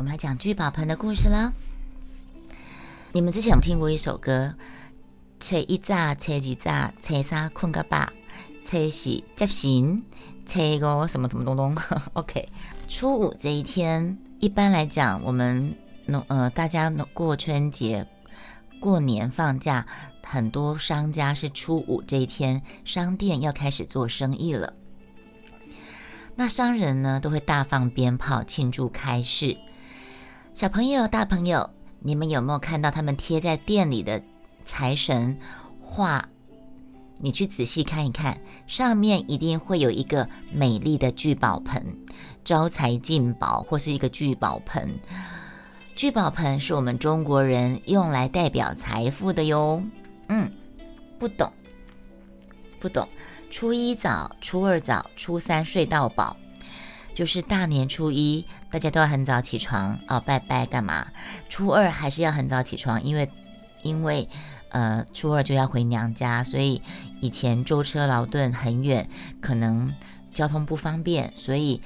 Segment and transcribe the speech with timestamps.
[0.00, 1.52] 我们来讲聚宝盆的故事啦。
[3.12, 4.54] 你们之前有听过一首歌？
[5.38, 8.08] 初一早，初二早，初三困个饱，
[8.64, 10.02] 初四接神，
[10.46, 11.76] 初五什么什么东东。
[12.14, 12.48] OK，
[12.88, 15.76] 初五这一天，一般来讲，我们
[16.06, 18.08] 农呃大家过春节、
[18.80, 19.86] 过年放假，
[20.22, 24.72] 很多商家是初五这一天，商店要开始做生意了。
[26.36, 29.58] 那商人呢，都会大放鞭炮庆祝开市。
[30.60, 34.20] 小朋友、大朋友，你们有没有看到他们贴在店里的
[34.62, 35.38] 财神
[35.82, 36.26] 画？
[37.16, 41.82] 你去仔细看一看，上面一定会有一个美丽的聚宝盆，
[42.44, 45.00] 招财进宝，或是一个聚宝盆。
[45.96, 49.82] 聚宝盆是我们中国人用来代表财富的哟。
[50.28, 50.52] 嗯，
[51.18, 51.50] 不懂，
[52.78, 53.08] 不懂。
[53.50, 56.36] 初一早，初二早，初三睡到饱。
[57.20, 61.06] 就是大年初一，大家都要很早起床哦，拜拜干嘛？
[61.50, 63.30] 初二还是要很早起床，因为
[63.82, 64.26] 因为
[64.70, 66.80] 呃初二就要回娘家，所以
[67.20, 69.06] 以前舟车劳顿很远，
[69.38, 69.94] 可能
[70.32, 71.82] 交通不方便，所以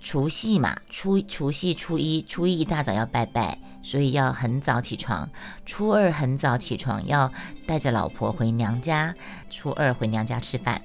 [0.00, 5.28] 除夕嘛，初除夕初一初一一大早要拜拜，所以要很早起床。
[5.64, 7.32] 初二很早起床，要
[7.66, 9.12] 带着老婆回娘家，
[9.50, 10.80] 初二回娘家吃饭。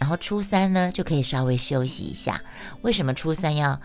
[0.00, 2.40] 然后初三呢，就可以稍微休息一下。
[2.82, 3.80] 为什么初三要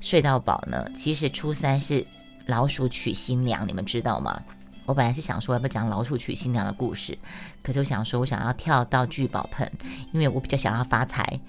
[0.00, 0.86] 睡到饱呢？
[0.94, 2.04] 其实初三是
[2.46, 4.42] 老鼠娶新娘，你们知道吗？
[4.86, 7.16] 我本来是想说要不讲老鼠娶新娘的故事，
[7.62, 9.70] 可是我想说，我想要跳到聚宝盆，
[10.10, 11.40] 因为我比较想要发财。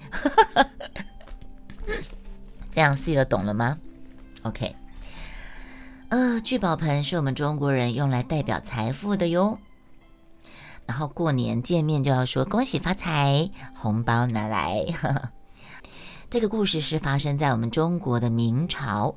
[2.70, 3.76] 这样细了懂了吗
[4.42, 4.74] ？OK，
[6.10, 9.58] 呃，聚宝盆是我们中国人用来代表财富的哟。
[10.86, 14.84] 然后过年见面就要说恭喜发财，红包拿来。
[16.28, 19.16] 这个故事是发生在我们中国的明朝。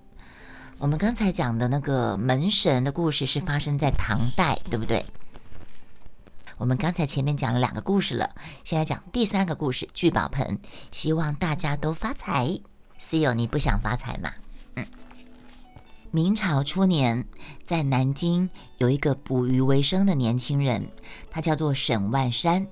[0.78, 5.06] 我们刚才讲的那个门神的故事是发生在唐代，对不对？
[6.58, 10.60] 我们刚才前面讲了两个故事了，现在讲第三个故事——聚宝盆。
[10.92, 12.60] 希望大家都发财。
[13.00, 14.32] C 友，你不想发财吗？
[14.76, 14.86] 嗯。
[16.16, 17.28] 明朝初年，
[17.66, 20.90] 在南京有一个捕鱼为生的年轻人，
[21.30, 22.68] 他叫做沈万山。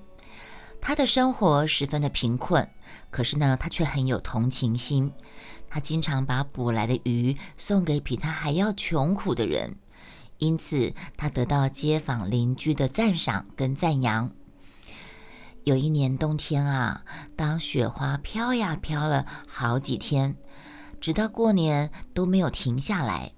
[0.80, 2.66] 他的生活十分的贫困，
[3.10, 5.12] 可是呢，他却很有同情心。
[5.68, 9.76] 他经常把捕来的鱼送给比他还要穷苦的人，
[10.38, 14.30] 因此他得到街坊邻居的赞赏跟赞扬。
[15.64, 17.04] 有一年冬天啊，
[17.36, 20.34] 当雪花飘呀飘了好几天。
[21.04, 23.32] 直到过年都没有停下来，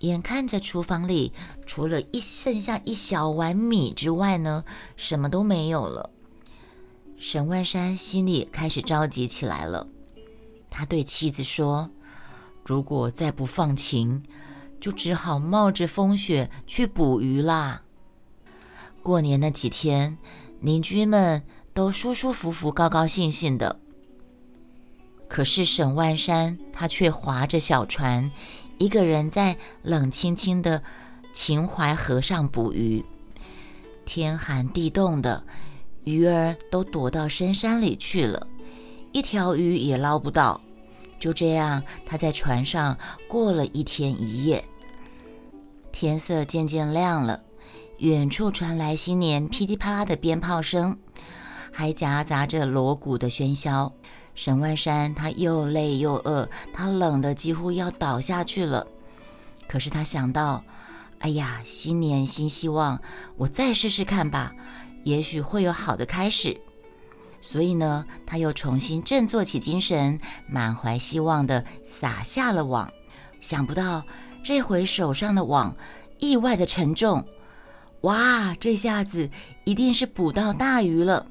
[0.00, 1.32] 眼看着厨房里
[1.64, 4.64] 除了一剩下一小碗米之外呢，
[4.96, 6.10] 什么都没有了。
[7.16, 9.86] 沈万山心里开始着急起来了。
[10.68, 11.90] 他对妻子说
[12.66, 14.24] ：“如果再不放晴，
[14.80, 17.84] 就只好冒着风雪去捕鱼啦。”
[19.04, 20.18] 过年那几天，
[20.60, 23.79] 邻居们都舒舒服服、高高兴兴的。
[25.30, 28.32] 可是沈万山他却划着小船，
[28.78, 30.82] 一个人在冷清清的
[31.32, 33.04] 秦淮河上捕鱼。
[34.04, 35.44] 天寒地冻的，
[36.02, 38.48] 鱼儿都躲到深山里去了，
[39.12, 40.60] 一条鱼也捞不到。
[41.20, 42.98] 就这样，他在船上
[43.28, 44.64] 过了一天一夜。
[45.92, 47.44] 天色渐渐亮了，
[47.98, 50.98] 远处传来新年噼里啪啦的鞭炮声，
[51.70, 53.92] 还夹杂着锣鼓的喧嚣。
[54.34, 58.86] 沈万山他又累又饿，他冷得几乎要倒下去了。
[59.68, 60.64] 可是他想到，
[61.18, 63.00] 哎呀，新年新希望，
[63.36, 64.52] 我再试试看吧，
[65.04, 66.60] 也许会有好的开始。
[67.42, 72.92] 所以呢，他又重新振作起精神，满怀希望地撒下了网。
[73.40, 74.04] 想不到
[74.42, 75.74] 这回手上的网
[76.18, 77.26] 意外的沉重，
[78.02, 79.30] 哇，这下子
[79.64, 81.26] 一定是捕到大鱼了。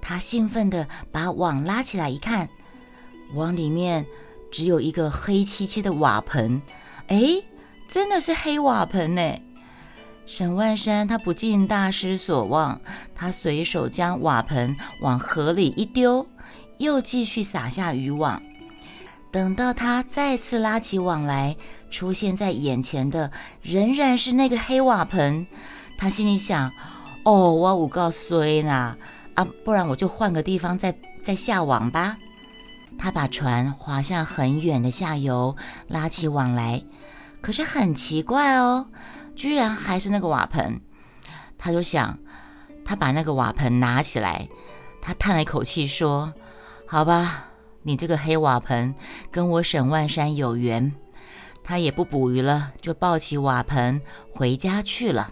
[0.00, 2.48] 他兴奋地把网拉起来一看，
[3.34, 4.06] 网里面
[4.50, 6.60] 只有一个黑漆漆的瓦盆。
[7.08, 7.42] 哎，
[7.88, 9.34] 真的是黑瓦盆呢！
[10.26, 12.80] 沈万山他不禁大失所望，
[13.16, 16.28] 他随手将瓦盆往河里一丢，
[16.78, 18.40] 又继续撒下渔网。
[19.32, 21.56] 等到他再次拉起网来，
[21.90, 23.32] 出现在眼前的
[23.62, 25.46] 仍然是那个黑瓦盆。
[25.98, 26.70] 他心里想：
[27.24, 28.96] 哦，我五告衰呢！
[29.34, 32.16] 啊，不然我就换个地方再再下网吧。
[32.98, 35.56] 他把船划向很远的下游，
[35.88, 36.82] 拉起网来。
[37.40, 38.88] 可是很奇怪哦，
[39.34, 40.80] 居然还是那个瓦盆。
[41.56, 42.18] 他就想，
[42.84, 44.48] 他把那个瓦盆拿起来，
[45.00, 46.34] 他叹了一口气说
[46.86, 47.46] ：“好吧，
[47.82, 48.94] 你这个黑瓦盆
[49.30, 50.92] 跟我沈万山有缘。
[51.62, 54.02] 他也不捕鱼了，就抱起瓦盆
[54.34, 55.30] 回家去了。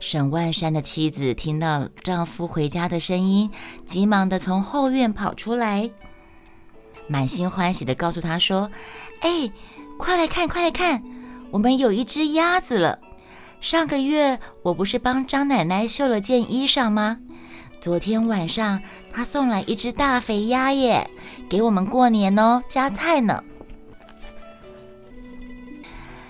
[0.00, 3.50] 沈万山的妻子听到丈夫回家的声音，
[3.84, 5.90] 急忙的从后院跑出来，
[7.08, 8.70] 满心欢喜的告诉他说
[9.20, 9.50] ：“哎，
[9.98, 11.02] 快来看，快来看，
[11.50, 13.00] 我们有一只鸭子了！
[13.60, 17.18] 上个月我不是帮张奶奶绣了件衣裳吗？
[17.80, 18.80] 昨天晚上
[19.12, 21.10] 她送来一只大肥鸭耶，
[21.50, 23.42] 给我们过年哦，加菜呢。”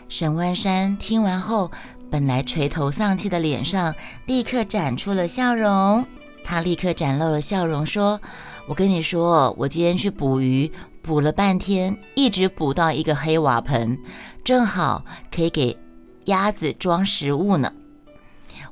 [0.08, 1.70] 沈万山听完后。
[2.10, 3.94] 本来垂头丧气的脸上
[4.26, 6.04] 立刻展出了笑容，
[6.42, 8.20] 他立刻展露了笑容，说
[8.66, 10.72] ：“我跟你说，我今天去捕鱼，
[11.02, 13.98] 捕了半天，一直捕到一个黑瓦盆，
[14.42, 15.78] 正好可以给
[16.24, 17.72] 鸭子装食物呢。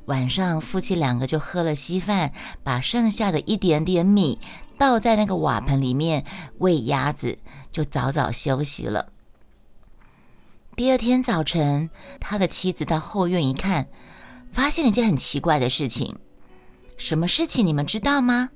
[0.05, 2.31] 晚上夫妻两个就喝了稀饭，
[2.63, 4.39] 把剩下的一点点米
[4.77, 6.25] 倒在那个瓦盆里面
[6.57, 7.37] 喂鸭子，
[7.71, 9.07] 就早早休息了。”
[10.77, 11.89] 第二天早晨，
[12.19, 13.87] 他的妻子到后院一看，
[14.53, 16.19] 发现了一件很奇怪的事情。
[16.97, 17.65] 什么事情？
[17.65, 18.51] 你们知道吗？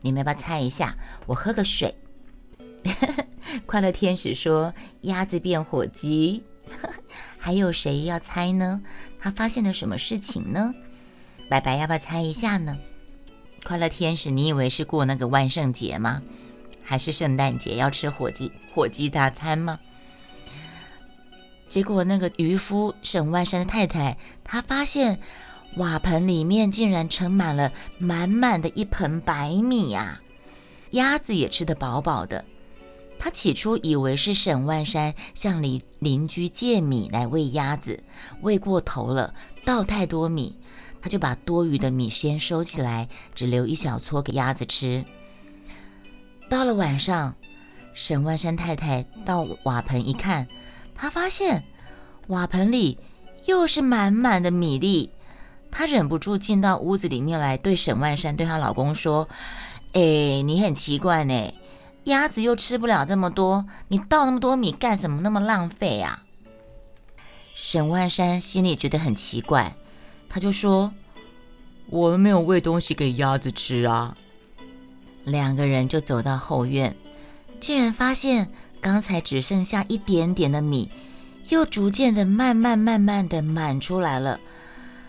[0.00, 0.96] 你们要不要猜一下？
[1.26, 1.94] 我喝个水。
[3.66, 4.72] 快乐天使说
[5.02, 6.42] ：“鸭子变火鸡。
[7.36, 8.80] ”还有谁要猜呢？
[9.18, 10.72] 他发现了什么事情呢？
[11.50, 12.78] 白白要不要猜一下呢？
[13.62, 16.22] 快乐天使，你以为是过那个万圣节吗？
[16.82, 19.78] 还是圣诞节要吃火鸡火鸡大餐吗？
[21.68, 25.20] 结果，那个渔夫沈万山的太太，她发现
[25.76, 30.20] 瓦盆里面竟然盛满了满满的一盆白米呀！
[30.92, 32.44] 鸭子也吃得饱饱的。
[33.18, 38.02] 他起初以为是沈万山向邻邻居借米来喂鸭子，
[38.42, 39.34] 喂过头了，
[39.64, 40.56] 倒太多米，
[41.02, 45.04] 他就把多余的米先收起来，只留一小撮给鸭子吃。
[46.48, 47.34] 到了晚上，
[47.92, 50.46] 沈万山太太到瓦盆一看。
[51.00, 51.62] 他发现
[52.26, 52.98] 瓦盆里
[53.46, 55.12] 又是满满的米粒，
[55.70, 59.28] 他忍不住进到屋子里面来，对沈万山对她老公说
[59.94, 61.54] ：“哎，你很奇怪呢，
[62.04, 65.20] 鸭子又吃不了这么多，你倒那么多米干什么？
[65.22, 66.24] 那么浪费啊！”
[67.54, 69.76] 沈万山心里觉得很奇怪，
[70.28, 70.92] 他就说
[71.88, 74.16] ：“我们没有喂东西给鸭子吃啊。”
[75.24, 76.96] 两个人就走到后院，
[77.60, 78.50] 竟然发现。
[78.80, 80.88] 刚才只剩下一点点的米，
[81.48, 84.40] 又逐渐的慢慢慢慢的满出来了。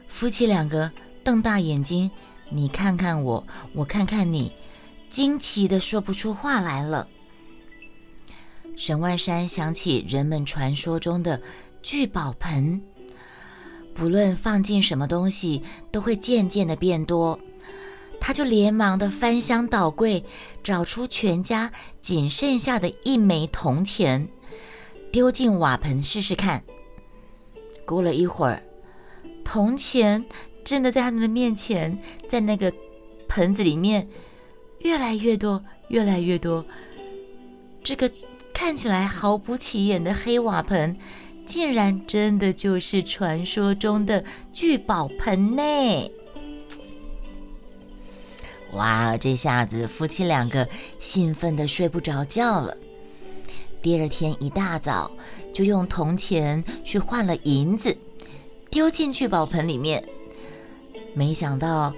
[0.07, 0.91] 夫妻两个
[1.23, 2.09] 瞪大眼睛，
[2.49, 4.51] 你看看我，我看看你，
[5.09, 7.07] 惊奇的说不出话来了。
[8.75, 11.41] 沈万山想起人们传说中的
[11.81, 12.81] 聚宝盆，
[13.93, 15.61] 不论放进什么东西，
[15.91, 17.39] 都会渐渐的变多。
[18.19, 20.23] 他就连忙的翻箱倒柜，
[20.63, 21.71] 找出全家
[22.01, 24.27] 仅剩下的一枚铜钱，
[25.11, 26.63] 丢进瓦盆试试看。
[27.85, 28.61] 过了一会儿，
[29.43, 30.25] 铜钱
[30.63, 32.71] 真的在他们的面前，在那个
[33.27, 34.07] 盆子里面
[34.79, 36.65] 越来越多，越来越多。
[37.83, 38.11] 这个
[38.53, 40.95] 看起来毫不起眼的黑瓦盆，
[41.45, 44.23] 竟然真的就是传说中的
[44.53, 46.11] 聚宝盆呢！
[48.73, 50.67] 哇，这下子夫妻两个
[50.99, 52.77] 兴奋的睡不着觉了。
[53.81, 55.09] 第二天一大早，
[55.53, 57.97] 就用铜钱去换了银子，
[58.69, 60.03] 丢进聚宝盆里面。
[61.13, 61.93] 没想到，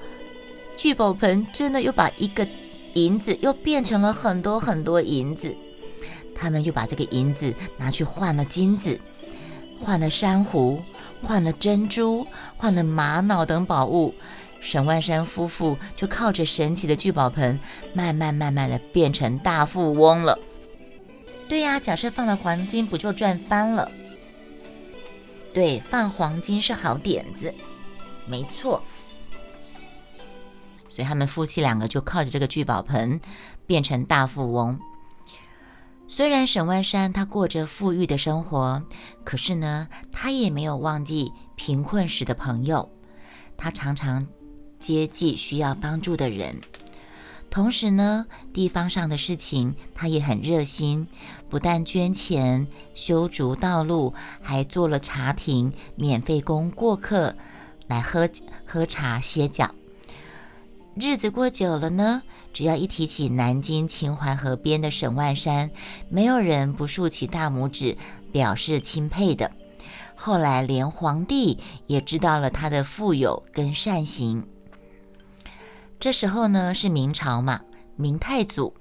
[0.77, 2.47] 聚宝盆真的又把一个
[2.93, 5.53] 银子又变成了很多很多银子。
[6.33, 8.99] 他们又把这个银子拿去换了金子，
[9.79, 10.81] 换了珊瑚，
[11.21, 12.25] 换了珍珠，
[12.57, 14.13] 换了玛瑙等宝物。
[14.61, 17.59] 沈万山夫妇就靠着神奇的聚宝盆，
[17.93, 20.37] 慢慢慢慢的变成大富翁了。
[21.49, 23.91] 对呀，假设放了黄金，不就赚翻了？
[25.51, 27.53] 对，放黄金是好点子，
[28.25, 28.81] 没错。
[30.87, 33.19] 所以他们夫妻两个就靠着这个聚宝盆
[33.65, 34.79] 变成大富翁。
[36.07, 38.83] 虽然沈万山他过着富裕的生活，
[39.23, 42.91] 可是呢，他也没有忘记贫困时的朋友，
[43.57, 44.27] 他常常。
[44.81, 46.55] 接济需要帮助的人，
[47.51, 51.07] 同时呢，地方上的事情他也很热心，
[51.49, 57.35] 不但捐钱修筑道路，还做了茶亭，免费供过客
[57.87, 58.27] 来喝
[58.65, 59.75] 喝茶歇脚。
[60.95, 65.69] 日子过久了呢，只要一提起南京秦淮河边的沈万山，
[66.09, 67.97] 没有人不竖起大拇指
[68.31, 69.51] 表示钦佩的。
[70.15, 71.57] 后来连皇帝
[71.87, 74.45] 也知道了他的富有跟善行。
[76.01, 77.61] 这时候呢是明朝嘛，
[77.95, 78.73] 明太祖。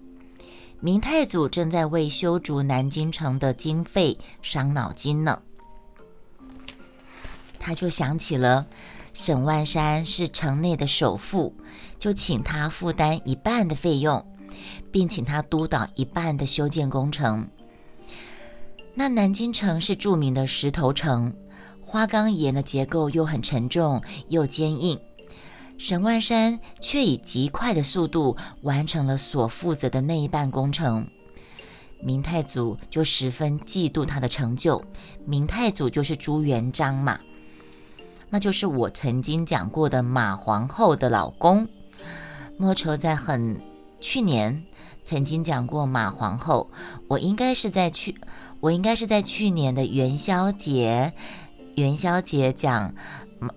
[0.80, 5.42] 明太祖正在为修筑南京城的经费伤脑筋呢。
[7.58, 8.66] 他就想起了
[9.12, 11.54] 沈万山是城内的首富，
[11.98, 14.26] 就请他负担一半的费用，
[14.90, 17.46] 并请他督导一半的修建工程。
[18.94, 21.34] 那南京城是著名的石头城，
[21.82, 24.98] 花岗岩的结构又很沉重又坚硬。
[25.80, 31.08] 沈万山却以极快的速度完成了所负责的那一半工程，
[32.02, 34.84] 明太祖就十分嫉妒他的成就。
[35.24, 37.18] 明太祖就是朱元璋嘛，
[38.28, 41.66] 那就是我曾经讲过的马皇后的老公。
[42.58, 43.58] 莫愁在很
[44.00, 44.62] 去年
[45.02, 46.70] 曾经讲过马皇后，
[47.08, 48.14] 我应该是在去，
[48.60, 51.14] 我应该是在去年的元宵节，
[51.76, 52.94] 元宵节讲。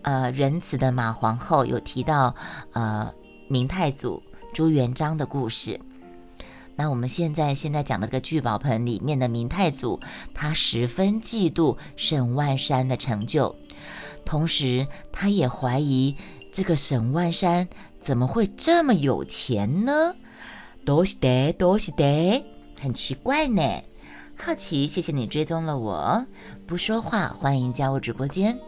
[0.04, 2.36] 呃，仁慈的马皇后有提到，
[2.72, 3.14] 呃，
[3.48, 4.24] 明太祖
[4.54, 5.80] 朱元璋的故事。
[6.76, 10.00] 那我们现在现在讲的个聚宝盆里面的明太祖，
[10.34, 13.56] 他十分嫉妒沈万山的成就，
[14.26, 16.16] 同时他也怀疑
[16.52, 17.68] 这个沈万山
[18.00, 20.16] 怎么会这么有钱呢？
[20.84, 22.44] 都是的，都是的，
[22.82, 23.62] 很奇怪呢。
[24.36, 26.26] 好奇，谢谢你追踪了我，
[26.66, 28.60] 不说话，欢迎加入直播间。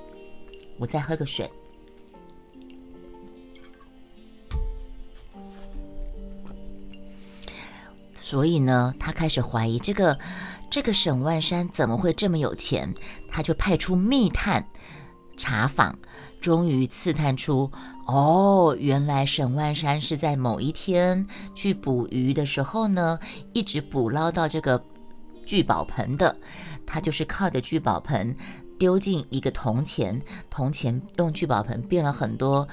[0.77, 1.49] 我再喝个水。
[8.13, 10.17] 所以呢，他开始怀疑这个
[10.69, 12.93] 这个沈万山怎么会这么有钱？
[13.29, 14.67] 他就派出密探
[15.37, 15.97] 查访，
[16.41, 17.71] 终于刺探出，
[18.07, 23.19] 哦，原来沈万山是在某一天去捕鱼的时候呢，
[23.53, 24.83] 一直捕捞到这个
[25.45, 26.35] 聚宝盆的。
[26.83, 28.35] 他就是靠着聚宝盆。
[28.77, 32.67] 丢进一个铜钱，铜钱用聚宝盆变了很多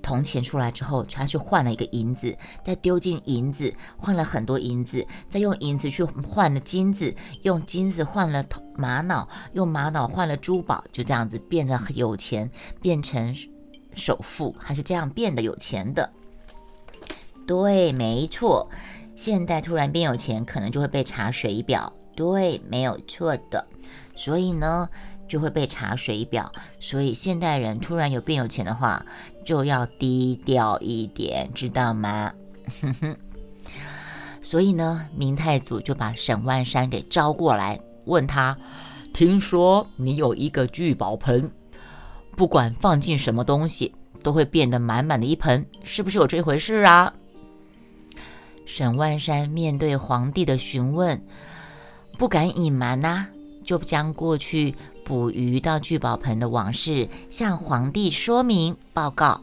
[0.00, 8.42] 铜钱出来之后，他去换了一个银子，再丢进银子，换了很多银子，再用银子去换了金子，用金子换了
[8.74, 12.50] 玛瑙，用玛瑙换了珠宝，就这样子变得有钱，
[12.80, 13.36] 变成
[13.94, 16.10] 首富，还是这样变得有钱的。
[17.46, 18.70] 对，没错，
[19.14, 21.92] 现代突然变有钱，可能就会被查水表。
[22.16, 23.66] 对，没有错的。
[24.18, 24.88] 所以呢，
[25.28, 26.52] 就会被查水表。
[26.80, 29.06] 所以现代人突然有变有钱的话，
[29.46, 32.32] 就要低调一点，知道吗？
[34.42, 38.58] 所以呢，明太祖就把沈万山给招过来，问他：
[39.14, 41.48] 听说你有一个聚宝盆，
[42.36, 43.94] 不管放进什么东西，
[44.24, 47.14] 都会变得满满的一盆，是不是有这回事啊？
[48.66, 51.22] 沈万山面对皇帝的询问，
[52.18, 53.28] 不敢隐瞒呐。
[53.68, 59.42] 就将过去捕鱼到聚宝盆的往事向皇帝说明报告，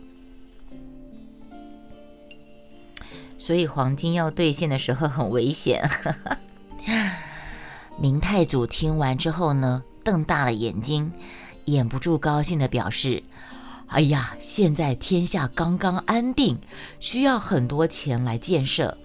[3.38, 5.88] 所以黄金要兑现的时候很危险。
[8.02, 11.12] 明太祖听完之后呢，瞪大了眼睛，
[11.66, 13.22] 掩不住高兴的表示
[13.86, 16.58] ：“哎呀，现在天下刚刚安定，
[17.00, 18.98] 需要很多钱来建设。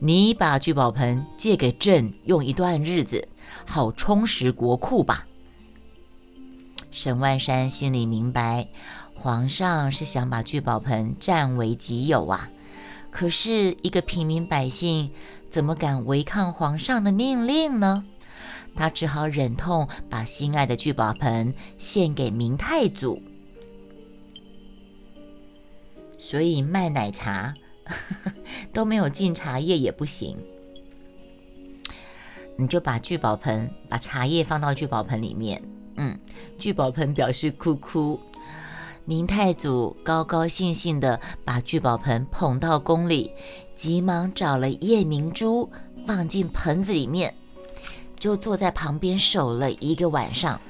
[0.00, 3.28] 你把聚宝盆借给朕用一段日子。”
[3.66, 5.26] 好充实国库吧。
[6.90, 8.68] 沈万山心里明白，
[9.14, 12.50] 皇上是想把聚宝盆占为己有啊。
[13.10, 15.10] 可是，一个平民百姓
[15.50, 18.04] 怎么敢违抗皇上的命令呢？
[18.74, 23.22] 他只好忍痛把心爱的聚宝盆献给明太祖。
[26.18, 27.54] 所以，卖奶茶
[28.72, 30.36] 都没有进茶叶也不行。
[32.56, 35.62] 你就把聚宝盆，把茶叶放到聚宝盆里面。
[35.96, 36.18] 嗯，
[36.58, 38.20] 聚宝盆表示哭哭。
[39.06, 43.30] 明太祖高高兴兴地把聚宝盆捧到宫里，
[43.74, 45.70] 急忙找了夜明珠
[46.06, 47.34] 放进盆子里面，
[48.18, 50.60] 就坐在旁边守了一个晚上，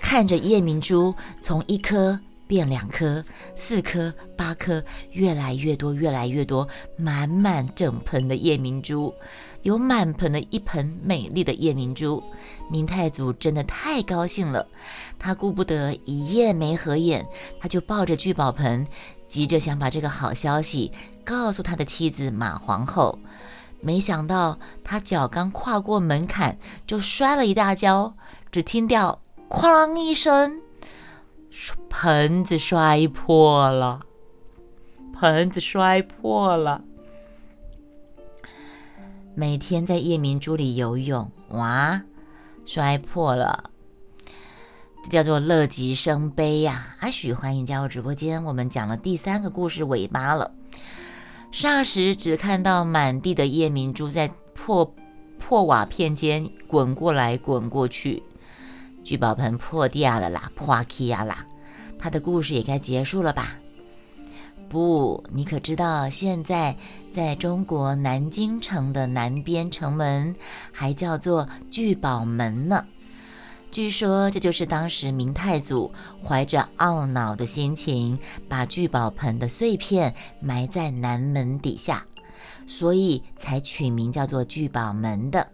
[0.00, 3.24] 看着夜明珠从一颗变两颗、
[3.56, 4.82] 四颗、八颗，
[5.12, 9.14] 越来越多，越来越多，满满整盆的夜明珠。
[9.62, 12.22] 有满盆的一盆美丽的夜明珠，
[12.70, 14.66] 明太祖真的太高兴了。
[15.18, 17.26] 他顾不得一夜没合眼，
[17.58, 18.86] 他就抱着聚宝盆，
[19.26, 20.92] 急着想把这个好消息
[21.24, 23.18] 告诉他的妻子马皇后。
[23.80, 28.14] 没想到他脚刚跨过门槛，就摔了一大跤，
[28.52, 30.60] 只听到“哐啷”一声，
[31.88, 34.00] 盆子摔破了，
[35.12, 36.82] 盆子摔破了。
[39.34, 42.02] 每天在夜明珠里游泳，哇，
[42.64, 43.70] 摔破了，
[45.02, 46.96] 这叫做乐极生悲呀！
[47.00, 50.52] 阿许，欢迎加入直播间，我们讲了第三个故事尾巴了。
[51.52, 54.92] 霎时只看到满地的夜明珠在破
[55.38, 58.22] 破瓦片间滚过来滚过去，
[59.04, 61.44] 聚宝盆破掉了啦，破起呀啦，
[61.98, 63.56] 他的故事也该结束了吧？
[64.68, 66.74] 不，你可知道现在
[67.12, 70.34] 在中国南京城的南边城门
[70.72, 72.84] 还叫做聚宝门呢？
[73.70, 75.92] 据说这就是当时明太祖
[76.24, 78.18] 怀着懊恼的心情，
[78.48, 82.04] 把聚宝盆的碎片埋在南门底下，
[82.66, 85.46] 所以才取名叫做聚宝门的。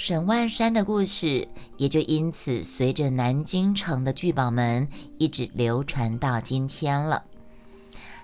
[0.00, 4.88] 沈万山的故事也就因此随着南京城的聚宝门
[5.18, 7.22] 一直流传到今天了。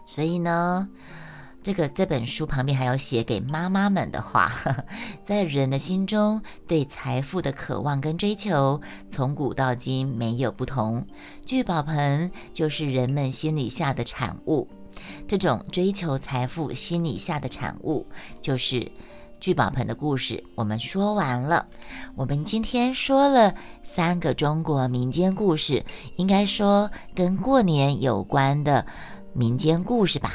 [0.07, 0.89] 所以呢。
[1.63, 4.53] 这个这本书旁边还要写给妈妈们的话，
[5.25, 8.81] 在人的心中对财富的渴望跟追求，
[9.11, 11.05] 从古到今没有不同。
[11.45, 14.69] 聚宝盆就是人们心里下的产物，
[15.27, 18.07] 这种追求财富心里下的产物，
[18.41, 18.93] 就是
[19.41, 20.43] 聚宝盆的故事。
[20.55, 21.67] 我们说完了，
[22.15, 25.85] 我们今天说了三个中国民间故事，
[26.17, 28.87] 应该说跟过年有关的
[29.33, 30.33] 民间故事吧。